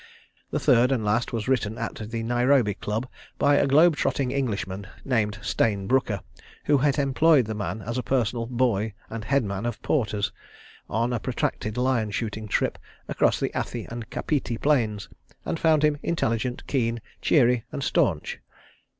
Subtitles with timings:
[0.49, 3.07] The third and last was written at the Nairobi Club
[3.37, 6.21] by a globe trotting Englishman named Stayne Brooker,
[6.65, 10.31] who had employed the man as personal "boy" and headman of porters,
[10.89, 15.07] on a protracted lion shooting trip across the Athi and Kapiti Plains
[15.45, 18.39] and found him intelligent, keen, cheery, and staunch.